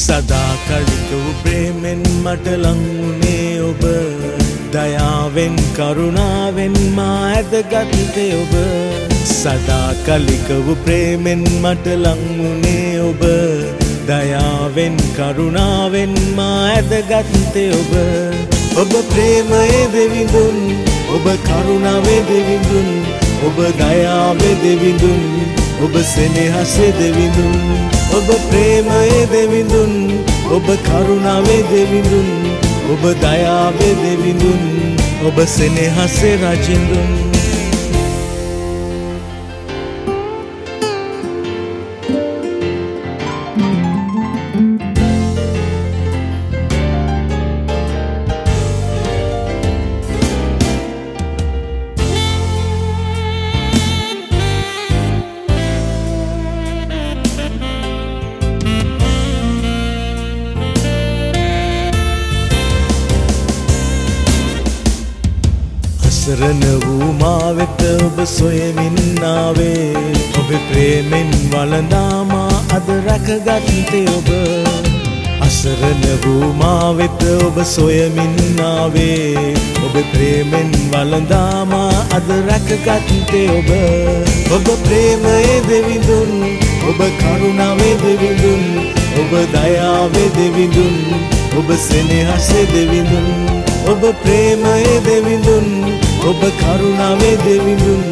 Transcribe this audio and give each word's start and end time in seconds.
සදා 0.00 0.52
කලික 0.66 1.08
වූ 1.10 1.32
ප්‍රේමෙන් 1.42 2.02
මට 2.24 2.46
ලංවුනේ 2.62 3.48
ඔබ. 3.68 3.82
දයාවෙන් 4.74 5.56
කරුණාවෙන් 5.76 6.76
මා 6.96 7.16
ඇදගත්තේ 7.32 8.30
ඔබ. 8.42 8.54
සදා 9.32 9.90
කලික 10.06 10.48
වූ 10.66 10.76
ප්‍රේමෙන් 10.84 11.44
මට 11.62 11.86
ලංවුනේ 12.04 12.94
ඔබ. 13.08 13.22
දයාවෙන් 14.08 14.96
කරුණාවෙන් 15.18 16.16
මා 16.38 16.58
ඇදගත්තේ 16.72 17.68
ඔබ. 17.80 17.92
ඔබ 18.82 18.92
ප්‍රේමයේ 19.12 19.84
දෙවිඳුන් 19.94 20.58
ඔබ 21.14 21.26
කරුණාවේ 21.46 22.20
දෙවිඳුන් 22.30 22.90
ඔබ 23.48 23.64
දයාවේ 23.80 24.56
දෙවිඳුන් 24.64 25.24
ඔබ 25.84 26.04
සෙනෙහසේ 26.14 26.92
දෙවිඳුන්. 27.00 27.99
ඔබ 28.10 28.28
ප්‍රේමයේ 28.50 29.22
දෙවිඳුන් 29.32 29.92
ඔබ 30.50 30.66
කරුණාවේ 30.86 31.62
දෙවිඳුන් 31.70 32.30
ඔබ 32.92 33.02
දයාවේ 33.22 33.94
දෙවිඳුන් 34.02 34.62
ඔබ 35.26 35.36
සෙනෙහසේ 35.48 36.36
රජිඳුන්. 36.36 37.39
අසරණ 66.30 66.62
වූ 66.82 67.12
මා 67.20 67.50
වෙත 67.56 67.80
ඔබ 68.06 68.18
සොයමින්නාවේ 68.24 69.94
ඔබ 70.40 70.50
ප්‍රේමෙන් 70.68 71.30
වළඳාමා 71.52 72.58
අද 72.70 72.90
රැකගත්තේ 73.06 74.02
ඔබ. 74.08 74.28
අසරණ 75.40 76.04
වූ 76.22 76.52
මා 76.52 76.92
වෙත 76.92 77.22
ඔබ 77.46 77.58
සොයමින්නාවේ 77.64 79.54
ඔබ 79.82 79.96
ප්‍රේමෙන් 80.12 80.70
වළඳාමා 80.92 82.04
අද 82.12 82.30
රැකගත්තේ 82.48 83.48
ඔබ. 83.50 83.72
ඔබ 84.52 84.70
ප්‍රේමයේ 84.86 85.58
දෙවිඳුන් 85.68 86.32
ඔබ 86.90 87.02
කරුණාවේ 87.18 87.96
දෙවිඳුන් 88.04 88.64
ඔබ 89.16 89.34
දයාවේ 89.56 90.30
දෙවිඳුන් 90.38 90.96
ඔබ 91.58 91.74
සෙනෙහසේ 91.80 92.64
දෙවිඳුන් 92.72 93.28
ඔබ 93.86 94.08
ප්‍රේමයේ 94.22 94.96
දෙවිඳුන් 95.04 95.68
ඔබ 96.28 96.40
කරුණාවේ 96.60 97.36
දෙවිඳුන් 97.44 98.02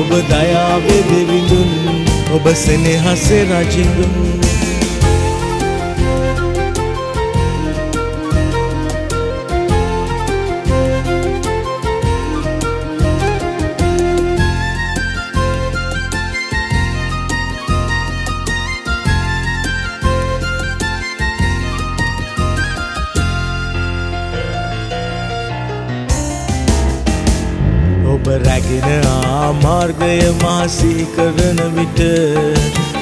ඔබ 0.00 0.10
දයාවේ 0.30 1.02
දෙවිඳුන් 1.10 1.70
ඔබ 2.34 2.46
සෙනෙහසේ 2.56 3.44
රජිඳුන්. 3.44 4.33
ඔබ 28.74 28.80
රැගෙන 28.80 29.06
ආමාර්ගය 29.06 30.30
මාසී 30.42 31.06
කරන 31.14 31.58
විට 31.74 32.00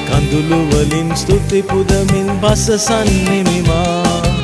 කඳුළුවලින් 0.07 1.09
ස්තුති 1.17 1.63
පුදමින් 1.63 2.29
පසසන්නෙමිමා 2.43 4.03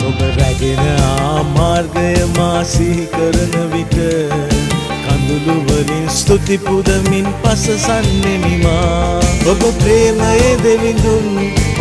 ඔබ 0.09 0.21
රැගෙන 0.37 0.81
ආමාර්ගය 0.87 2.25
මාසී 2.37 3.09
කරන 3.09 3.55
විට 3.73 3.97
කඳුළුවලින් 5.05 6.09
ස්තුති 6.11 6.59
පුදමින් 6.59 7.29
පසසන්නෙමිමා 7.43 9.21
ඔබ 9.47 9.63
ප්‍රේමයේ 9.81 10.55
දෙවිඳුන් 10.65 11.29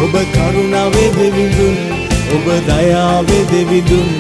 ඔබ 0.04 0.18
කරුණාවේ 0.34 1.12
දෙවිඳුන් 1.14 1.78
ඔබ 2.32 2.52
දයාවේ 2.68 3.46
දෙවිඳුන් 3.48 4.12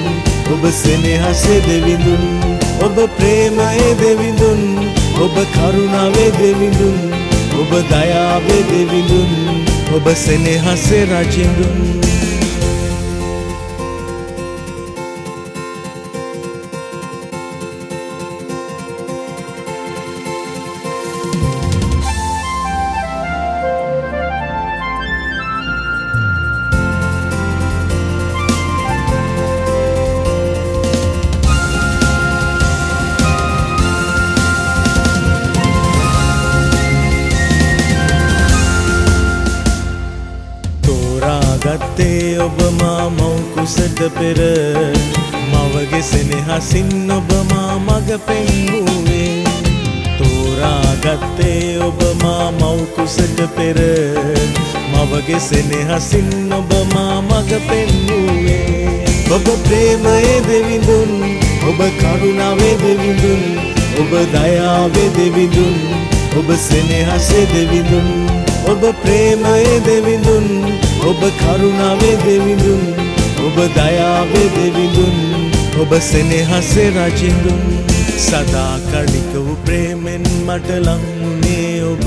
ඔබ 0.47 0.71
සෙනෙහසේ 0.73 1.59
දෙවිඳුන් 1.67 2.55
ඔබ 2.81 2.95
ප්‍රේමයේ 3.17 3.91
දෙවිඳුන් 3.99 4.96
ඔබ 5.25 5.35
කරුණාවේ 5.53 6.31
දෙවිඳුන් 6.39 6.97
ඔබ 7.61 7.72
දයාවේ 7.91 8.63
දෙවිඳුන් 8.72 9.31
ඔබ 9.95 10.05
සෙනෙහසේ 10.16 11.05
රජිඳුන්. 11.05 12.06
තෝරාගත්තේ 42.47 42.49
ඔබ 42.49 42.79
මා 42.79 43.09
මවකුසට 43.09 43.99
පෙර. 44.15 44.39
මවගේ 45.51 46.01
සෙනෙහසින් 46.01 47.11
ඔබ 47.11 47.31
මා 47.51 47.79
මග 47.79 48.19
පෙන්වූවේ. 48.19 49.43
තෝරාගත්තේ 50.17 51.79
ඔබ 51.79 52.01
මා 52.23 52.51
මවකුසට 52.51 53.41
පෙර. 53.55 53.79
මවගේ 54.93 55.39
සෙනෙහසින් 55.39 56.53
ඔබ 56.53 56.71
මා 56.93 57.21
මග 57.21 57.51
පෙන්වූවේ. 57.67 59.03
ඔබ 59.29 59.45
ප්‍රේමයේ 59.63 60.41
දෙවිඳුන් 60.47 61.11
ඔබ 61.63 61.79
කරුණාවේ 61.99 62.75
දෙවිඳුන් 62.77 63.43
ඔබ 63.99 64.11
දයාවේ 64.33 65.09
දෙවිඳුන් 65.17 65.77
ඔබ 66.37 66.49
සෙනෙහසේ 66.57 67.47
දෙවිඳුන් 67.53 68.09
ඔබ 68.65 68.81
ප්‍රේමයේ 69.03 69.79
දෙවිඳුන් 69.85 70.86
ඔබ 71.09 71.22
කරුණාවේ 71.41 72.16
දෙවිඳුන් 72.25 72.84
ඔබ 73.47 73.57
දයාවේ 73.75 74.48
දෙවිඳුන් 74.56 75.18
ඔබ 75.81 75.92
සෙනෙහසේ 76.01 76.88
රජිඳුන්. 76.95 77.62
සදා 78.27 78.75
කඩික 78.92 79.31
වූ 79.33 79.57
ප්‍රේමෙන් 79.65 80.24
මට 80.48 80.69
ලංවුනේ 80.86 81.83
ඔබ. 81.92 82.06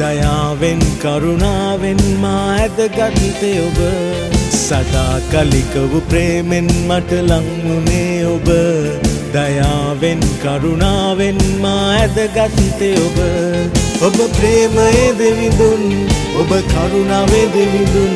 දයාවෙන් 0.00 0.80
කරුණාවෙන් 1.02 2.00
මා 2.22 2.38
ඇදගත්තේ 2.54 3.52
ඔබ. 3.66 3.78
සදා 4.60 5.20
කලික 5.30 5.74
වූ 5.92 6.00
ප්‍රේමෙන් 6.08 6.70
මට 6.88 7.12
ලංවුනේ 7.28 8.26
ඔබ. 8.26 8.48
දයාවෙන් 9.34 10.26
කරුණාවෙන් 10.42 11.38
මා 11.60 11.84
ඇදගත්තේ 11.98 12.96
ඔබ. 13.06 13.18
ඔබ 14.00 14.14
ප්‍රේමයේ 14.36 15.08
දෙවිඳුන් 15.18 15.82
ඔබ 16.40 16.50
කරුණාවේ 16.70 17.46
දෙවිඳුන් 17.54 18.14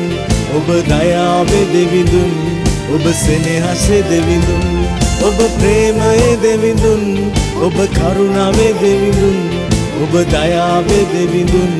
ඔබ 0.57 0.69
දයාවේ 0.89 1.65
දෙවිඳුන් 1.73 2.31
ඔබ 2.95 3.05
සෙනෙහසේ 3.15 4.01
දෙවිඳුන්. 4.09 4.65
ඔබ 5.21 5.37
ප්‍රේමයේ 5.57 6.31
දෙවිඳුන් 6.43 7.03
ඔබ 7.61 7.77
කරුණාවේ 7.93 8.73
දෙවිඳුන් 8.81 9.37
ඔබ 10.03 10.13
දයාවේ 10.31 11.05
දෙවිඳුන් 11.13 11.73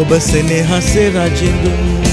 ඔබ 0.00 0.10
සෙනෙහසේ 0.20 1.08
රජිඳුන්. 1.10 2.07